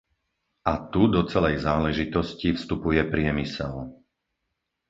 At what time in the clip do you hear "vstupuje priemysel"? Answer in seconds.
2.57-3.75